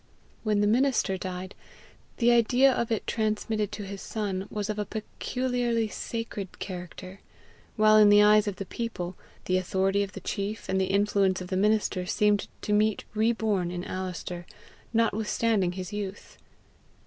When 0.41 0.61
the 0.61 0.65
minister 0.67 1.15
died, 1.15 1.53
the 2.17 2.31
idea 2.31 2.73
of 2.73 2.91
it 2.91 3.05
transmitted 3.05 3.71
to 3.73 3.83
his 3.85 4.01
son 4.01 4.47
was 4.49 4.67
of 4.67 4.79
a 4.79 4.85
peculiarly 4.85 5.89
sacred 5.89 6.57
character; 6.57 7.19
while 7.75 7.97
in 7.97 8.09
the 8.09 8.23
eyes 8.23 8.47
of 8.47 8.55
the 8.55 8.65
people, 8.65 9.15
the 9.45 9.57
authority 9.59 10.01
of 10.01 10.13
the 10.13 10.19
chief 10.19 10.67
and 10.67 10.81
the 10.81 10.85
influence 10.85 11.39
of 11.39 11.49
the 11.49 11.55
minister 11.55 12.07
seemed 12.07 12.47
to 12.63 12.73
meet 12.73 13.03
reborn 13.13 13.69
in 13.69 13.83
Alister 13.83 14.47
notwithstanding 14.91 15.73
his 15.73 15.93
youth. 15.93 16.39